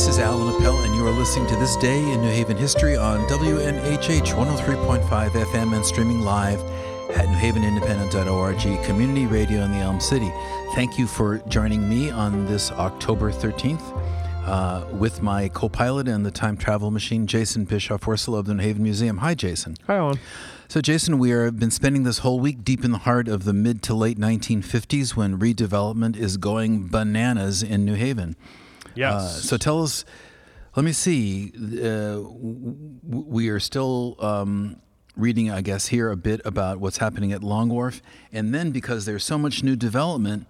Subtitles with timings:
[0.00, 2.96] This is Alan Appel, and you are listening to This Day in New Haven History
[2.96, 6.58] on WNHH 103.5 FM and streaming live
[7.10, 10.32] at newhavenindependent.org, community radio in the Elm City.
[10.74, 13.82] Thank you for joining me on this October 13th
[14.46, 18.62] uh, with my co pilot and the time travel machine, Jason Bischoff-Wurstle of the New
[18.62, 19.18] Haven Museum.
[19.18, 19.76] Hi, Jason.
[19.86, 20.18] Hi, Alan.
[20.68, 23.52] So, Jason, we have been spending this whole week deep in the heart of the
[23.52, 28.36] mid to late 1950s when redevelopment is going bananas in New Haven.
[28.94, 29.14] Yes.
[29.14, 30.04] Uh, so tell us.
[30.76, 31.52] Let me see.
[31.82, 32.20] Uh,
[33.02, 34.76] we are still um,
[35.16, 38.00] reading, I guess, here a bit about what's happening at Long Wharf,
[38.32, 40.46] and then because there's so much new development,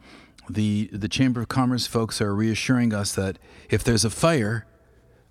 [0.48, 3.38] the the Chamber of Commerce folks are reassuring us that
[3.70, 4.66] if there's a fire,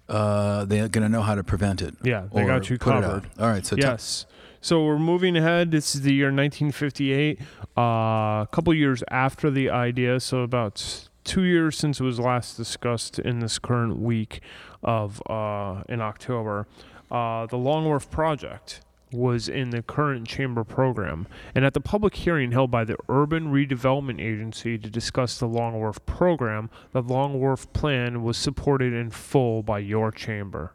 [0.07, 1.94] uh, they're going to know how to prevent it.
[2.04, 3.30] Yeah, they got you covered.
[3.40, 3.66] All right.
[3.66, 4.26] So tell- yes.
[4.62, 5.71] So we're moving ahead.
[5.71, 7.40] This is the year 1958,
[7.77, 10.20] uh, a couple years after the idea.
[10.20, 14.42] So about two years since it was last discussed in this current week
[14.82, 16.66] of uh, in October.
[17.12, 22.16] Uh, the Long Wharf project was in the current chamber program, and at the public
[22.16, 27.40] hearing held by the Urban Redevelopment Agency to discuss the Long Wharf program, the Long
[27.40, 30.74] Wharf plan was supported in full by your chamber.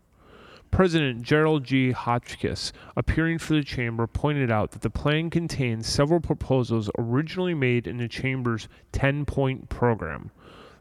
[0.71, 1.93] President Gerald G.
[1.93, 7.87] Hotchkiss, appearing for the Chamber, pointed out that the plan contains several proposals originally made
[7.87, 10.33] in the Chamber's 10 point program.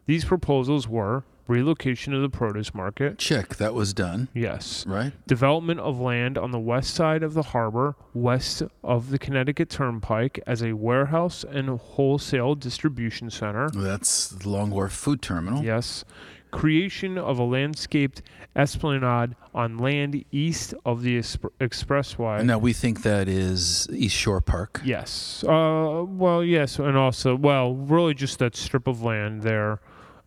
[0.06, 4.28] These proposals were relocation of the produce market, check that was done.
[4.32, 5.12] yes, Right.
[5.26, 10.40] development of land on the west side of the harbor, west of the Connecticut Turnpike,
[10.46, 13.68] as a warehouse and wholesale distribution center.
[13.70, 15.62] That's the Long Wharf Food Terminal.
[15.62, 16.06] Yes.
[16.50, 18.22] Creation of a landscaped
[18.56, 22.42] esplanade on land east of the exp- expressway.
[22.44, 24.80] Now we think that is East Shore Park.
[24.84, 25.44] Yes.
[25.46, 29.80] Uh, well, yes, and also, well, really just that strip of land there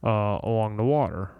[0.04, 1.32] uh, along the water,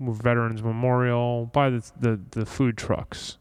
[0.00, 3.38] Veterans Memorial, by the the, the food trucks.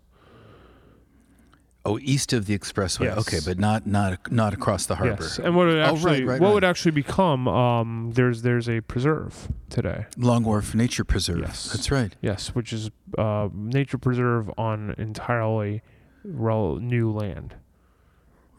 [1.85, 3.05] Oh, east of the expressway.
[3.05, 3.17] Yes.
[3.19, 5.23] Okay, but not not not across the harbor.
[5.23, 5.39] Yes.
[5.39, 6.53] And what would Oh, right, actually right, what right.
[6.55, 10.05] would actually become um, there's there's a preserve today.
[10.17, 11.39] Long Wharf Nature Preserve.
[11.39, 11.71] Yes.
[11.71, 12.13] That's right.
[12.21, 15.81] Yes, which is uh, nature preserve on entirely
[16.25, 17.55] rel- new land.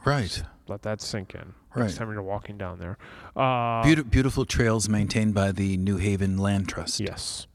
[0.07, 0.43] Right.
[0.69, 1.55] Let that sink in.
[1.75, 1.85] Right.
[1.85, 2.99] Next time you're walking down there.
[3.37, 7.01] Uh, Beauti- beautiful trails maintained by the New Haven Land Trust.
[7.01, 7.47] Yes.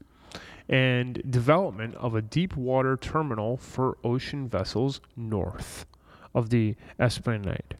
[0.68, 5.86] And development of a deep water terminal for ocean vessels north
[6.34, 7.76] of the Esplanade.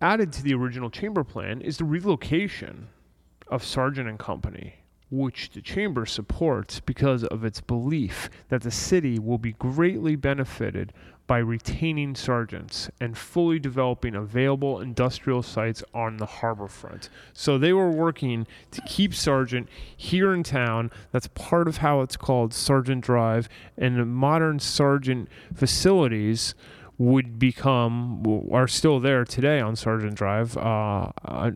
[0.00, 2.88] Added to the original chamber plan is the relocation
[3.48, 4.74] of Sargent and Company,
[5.10, 10.92] which the chamber supports because of its belief that the city will be greatly benefited
[11.26, 17.08] by retaining Sargent's and fully developing available industrial sites on the harbor front.
[17.32, 20.90] So they were working to keep Sargent here in town.
[21.10, 23.48] That's part of how it's called Sargent Drive.
[23.76, 26.54] And the modern Sargent facilities
[26.98, 31.50] would become are still there today on Sargent Drive uh, uh,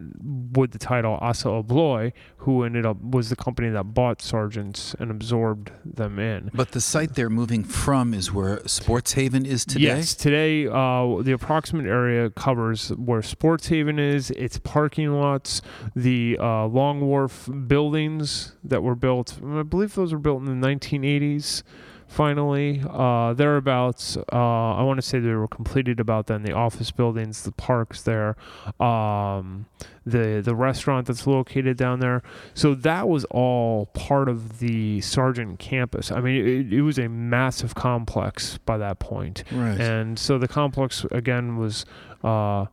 [0.52, 5.10] with the title ASSA ABLOY, who ended up was the company that bought Sargent's and
[5.10, 6.50] absorbed them in.
[6.52, 9.84] But the site they're moving from is where Sports Haven is today.
[9.84, 15.62] Yes, today uh, the approximate area covers where Sports Haven is, its parking lots,
[15.96, 19.38] the uh, Long Wharf buildings that were built.
[19.44, 21.62] I believe those were built in the 1980s.
[22.10, 24.16] Finally, uh, thereabouts.
[24.16, 26.42] Uh, I want to say they were completed about then.
[26.42, 28.34] The office buildings, the parks there,
[28.80, 29.66] um,
[30.04, 32.24] the the restaurant that's located down there.
[32.52, 36.10] So that was all part of the Sargent campus.
[36.10, 39.44] I mean, it, it was a massive complex by that point.
[39.52, 39.80] Right.
[39.80, 41.86] And so the complex again was
[42.24, 42.66] uh,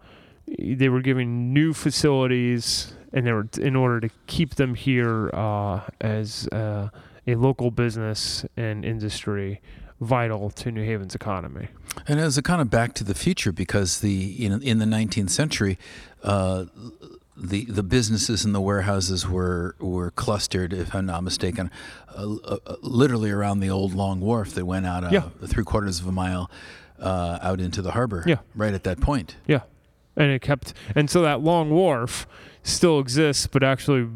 [0.58, 5.82] they were giving new facilities, and they were in order to keep them here uh,
[6.02, 6.90] as uh,
[7.28, 9.62] a local business and industry
[10.00, 11.68] vital to New Haven's economy.
[12.08, 14.86] And as a kind of back to the future, because the you know in the
[14.86, 15.78] 19th century,
[16.24, 16.66] uh,
[17.36, 21.70] the the businesses and the warehouses were were clustered, if I'm not mistaken,
[22.16, 25.30] uh, uh, literally around the old Long Wharf that went out uh, Yeah.
[25.48, 26.50] three quarters of a mile
[27.00, 28.24] uh, out into the harbor.
[28.26, 28.38] Yeah.
[28.56, 29.36] right at that point.
[29.48, 29.62] Yeah.
[30.16, 32.26] And it kept, and so that long wharf
[32.64, 34.08] still exists, but actually,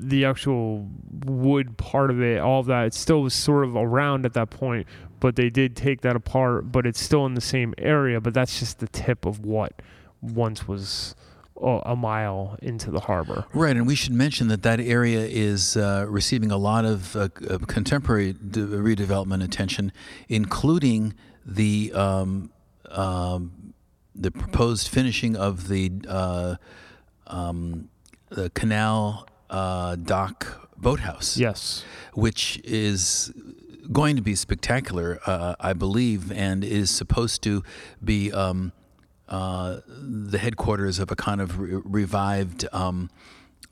[0.00, 0.88] the actual
[1.24, 4.50] wood part of it, all of that, it still was sort of around at that
[4.50, 4.86] point.
[5.18, 8.20] But they did take that apart, but it's still in the same area.
[8.20, 9.72] But that's just the tip of what
[10.20, 11.14] once was
[11.62, 13.46] a mile into the harbor.
[13.54, 17.28] Right, and we should mention that that area is uh, receiving a lot of uh,
[17.48, 19.92] uh, contemporary de- redevelopment attention,
[20.28, 21.14] including
[21.44, 22.50] the um,
[22.90, 23.74] um,
[24.14, 26.56] the proposed finishing of the uh,
[27.26, 27.88] um,
[28.28, 31.84] the canal uh, dock boathouse, Yes.
[32.14, 33.32] which is
[33.92, 37.62] going to be spectacular, uh, I believe, and is supposed to
[38.02, 38.72] be um,
[39.28, 43.10] uh, the headquarters of a kind of re- revived um,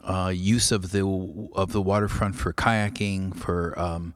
[0.03, 1.05] uh, use of the
[1.55, 3.35] of the waterfront for kayaking.
[3.35, 4.15] For um,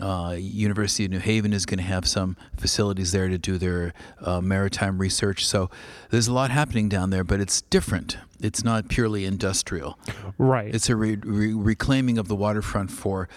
[0.00, 3.92] uh, University of New Haven is going to have some facilities there to do their
[4.20, 5.46] uh, maritime research.
[5.46, 5.70] So
[6.10, 8.18] there's a lot happening down there, but it's different.
[8.40, 9.98] It's not purely industrial.
[10.38, 10.74] Right.
[10.74, 13.28] It's a re- re- reclaiming of the waterfront for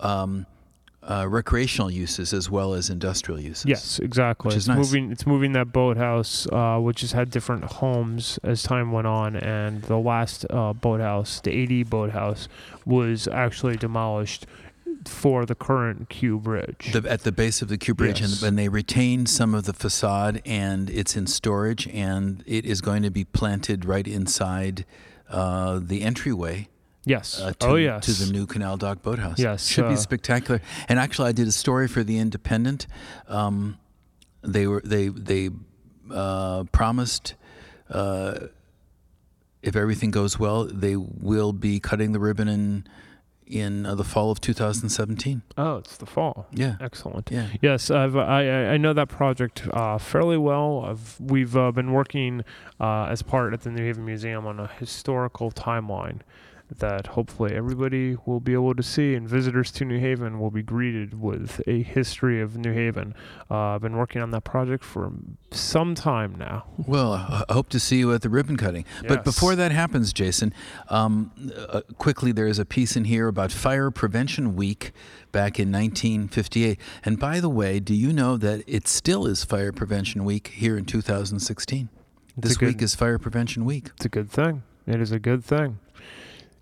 [0.00, 0.46] um,
[1.02, 3.66] uh, recreational uses as well as industrial uses.
[3.66, 4.48] Yes, exactly.
[4.48, 4.78] Which is it's nice.
[4.78, 5.12] moving.
[5.12, 9.82] It's moving that boathouse, uh, which has had different homes as time went on, and
[9.82, 12.48] the last uh, boathouse, the Adee boathouse,
[12.84, 14.46] was actually demolished
[15.08, 16.90] for the current Q Bridge.
[16.92, 18.42] The, at the base of the Q Bridge, Yes.
[18.42, 22.80] and, and they retained some of the facade, and it's in storage, and it is
[22.80, 24.84] going to be planted right inside
[25.28, 26.68] uh, the entryway
[27.04, 27.40] yes.
[27.40, 28.04] uh, to, oh yes.
[28.06, 29.38] to the new Canal Dock Boathouse.
[29.38, 30.60] Yes, should uh, be spectacular.
[30.88, 32.86] And actually, I did a story for the Independent.
[33.28, 33.78] Um,
[34.42, 35.50] they were they they
[36.12, 37.34] uh, promised.
[37.88, 38.48] Uh,
[39.62, 42.86] if everything goes well, they will be cutting the ribbon in
[43.46, 45.42] in uh, the fall of 2017.
[45.56, 46.46] Oh, it's the fall.
[46.52, 47.30] Yeah, Excellent.
[47.30, 47.48] yeah.
[47.62, 50.84] Yes, I've, I I I know that project uh, fairly well.
[50.88, 52.42] I've, we've uh, been working
[52.80, 56.20] uh, as part at the New Haven Museum on a historical timeline
[56.78, 60.62] that hopefully everybody will be able to see, and visitors to New Haven will be
[60.62, 63.14] greeted with a history of New Haven.
[63.50, 65.12] Uh, I've been working on that project for
[65.52, 66.64] some time now.
[66.86, 68.84] Well, I hope to see you at the ribbon cutting.
[69.06, 70.52] But before that happens, Jason,
[70.88, 74.92] um, uh, quickly, there is a piece in here about Fire Prevention Week
[75.32, 76.80] back in 1958.
[77.04, 80.76] And by the way, do you know that it still is Fire Prevention Week here
[80.76, 81.88] in 2016?
[82.38, 83.90] It's This good- week is Fire Prevention Week.
[83.96, 84.62] It's a good thing.
[84.86, 85.78] It is a good thing.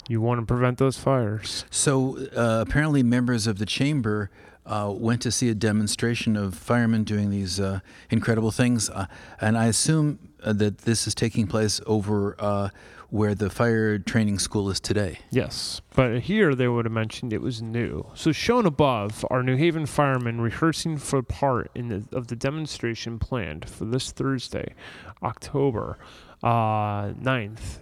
[0.09, 1.65] You want to prevent those fires.
[1.71, 4.31] So uh, apparently, members of the chamber
[4.67, 7.81] uh, went to see a demonstration of firemen doing these uh,
[8.11, 9.07] incredible things, uh,
[9.41, 12.71] and I assume uh, that this is taking place over uh,
[13.11, 15.19] where the fire training school is today.
[15.31, 18.07] Yes, but here they would have mentioned it was new.
[18.15, 23.19] So shown above are New Haven firemen rehearsing for part in the, of the demonstration
[23.19, 24.75] planned for this Thursday,
[25.23, 25.99] October
[26.43, 27.79] uh, 9th.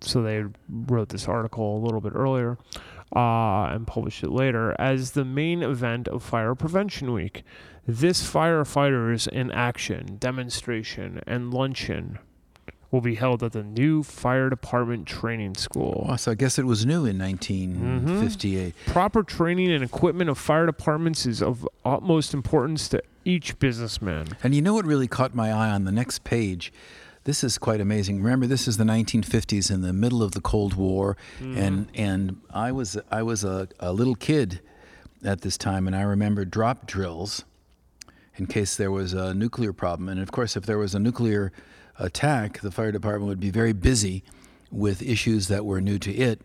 [0.00, 2.58] So they wrote this article a little bit earlier
[3.14, 7.44] uh, and published it later as the main event of Fire Prevention Week.
[7.86, 12.18] This firefighters in action demonstration and luncheon
[12.90, 16.06] will be held at the new fire department training school.
[16.08, 18.74] Wow, so I guess it was new in 1958.
[18.86, 24.28] Proper training and equipment of fire departments is of utmost importance to each businessman.
[24.42, 26.72] And you know what really caught my eye on the next page?
[27.26, 28.22] This is quite amazing.
[28.22, 31.58] Remember, this is the 1950s in the middle of the Cold War, mm-hmm.
[31.58, 34.60] and and I was I was a, a little kid
[35.24, 37.44] at this time, and I remember drop drills
[38.36, 40.08] in case there was a nuclear problem.
[40.08, 41.50] And of course, if there was a nuclear
[41.98, 44.22] attack, the fire department would be very busy
[44.70, 46.42] with issues that were new to it.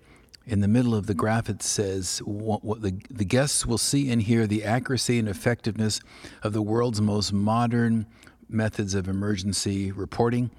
[0.47, 4.09] In the middle of the graph, it says what, what the, the guests will see
[4.09, 6.01] and hear the accuracy and effectiveness
[6.41, 8.07] of the world's most modern
[8.49, 10.49] methods of emergency reporting.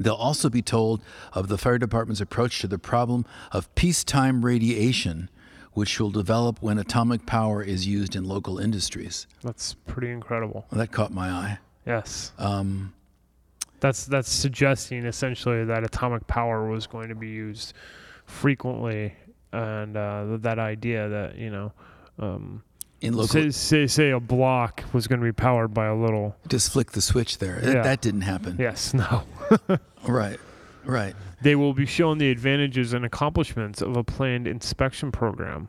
[0.00, 1.02] They'll also be told
[1.32, 5.28] of the fire department's approach to the problem of peacetime radiation,
[5.74, 9.26] which will develop when atomic power is used in local industries.
[9.42, 10.66] That's pretty incredible.
[10.70, 11.58] Well, that caught my eye.
[11.86, 12.32] Yes.
[12.38, 12.94] Um,
[13.80, 17.74] That's that's suggesting essentially that atomic power was going to be used
[18.24, 19.14] frequently
[19.52, 21.72] and uh, that idea that, you know,
[22.18, 22.62] um,
[23.00, 26.36] in local, say, say say a block was going to be powered by a little
[26.48, 27.60] just flick the switch there.
[27.60, 27.82] That- Yeah.
[27.82, 28.56] That didn't happen.
[28.58, 29.22] Yes, no.
[30.06, 30.38] Right,
[30.84, 31.14] right.
[31.42, 35.68] They will be shown the advantages and accomplishments of a planned inspection program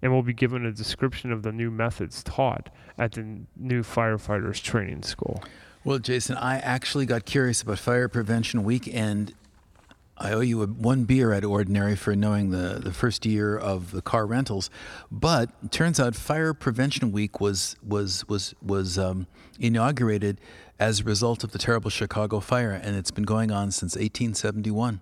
[0.00, 4.60] and will be given a description of the new methods taught at the new firefighters
[4.62, 5.42] training school.
[5.84, 9.32] Well, Jason, I actually got curious about Fire Prevention Week, and
[10.22, 13.90] I owe you a, one beer at Ordinary for knowing the, the first year of
[13.90, 14.70] the car rentals.
[15.10, 19.26] But turns out Fire Prevention Week was was was was um,
[19.58, 20.40] inaugurated
[20.78, 25.00] as a result of the terrible Chicago fire, and it's been going on since 1871.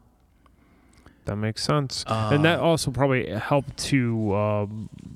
[1.27, 2.03] That makes sense.
[2.07, 4.67] and that also probably helped to uh,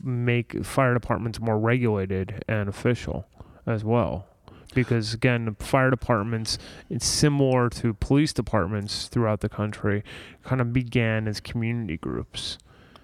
[0.02, 3.26] make fire departments more regulated and official
[3.66, 4.26] as well.
[4.74, 6.58] Because again, the fire departments,
[6.90, 10.02] it's similar to police departments throughout the country,
[10.42, 12.58] kind of began as community groups.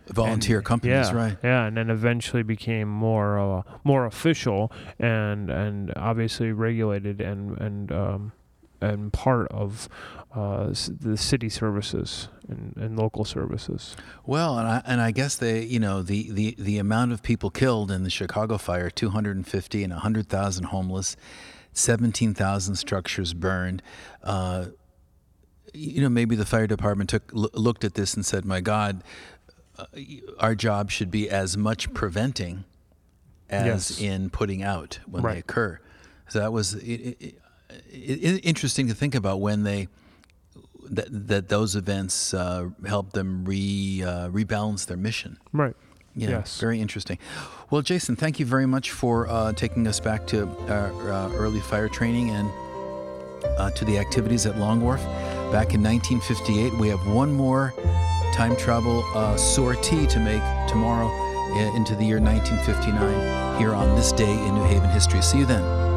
[0.08, 1.36] Volunteer And- companies, yeah, right?
[1.44, 7.92] Yeah, and then eventually became more uh, more official and and obviously regulated and and
[7.92, 8.32] um,
[8.80, 9.88] and part of
[10.34, 10.66] uh,
[11.00, 13.94] the city services and, and local services.
[14.26, 17.50] Well, and I, and I guess they, you know, the, the, the amount of people
[17.50, 21.16] killed in the Chicago fire 250 and 100,000 homeless,
[21.72, 23.82] 17,000 structures burned.
[24.22, 24.66] Uh,
[25.72, 29.04] you know, maybe the fire department took looked at this and said, "My God,
[29.78, 29.86] uh,
[30.38, 32.64] our job should be as much preventing
[33.48, 34.00] as yes.
[34.00, 35.34] in putting out when right.
[35.34, 35.78] they occur."
[36.28, 37.34] So that was it, it,
[37.88, 39.88] it, interesting to think about when they
[40.90, 45.38] that that those events uh, help them re uh, rebalance their mission.
[45.52, 45.76] Right.
[46.16, 46.58] Yeah, yes.
[46.58, 47.18] Very interesting.
[47.70, 51.60] Well, Jason, thank you very much for uh, taking us back to our uh, early
[51.60, 52.50] fire training and
[53.58, 55.02] uh, to the activities at Long Wharf
[55.52, 56.74] back in 1958.
[56.74, 57.72] We have one more
[58.34, 61.08] time travel uh, sortie to make tomorrow
[61.74, 65.20] into the year 1959 here on this day in New Haven history.
[65.20, 65.89] See you then.